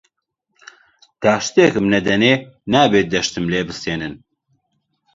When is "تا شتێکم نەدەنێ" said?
1.21-2.33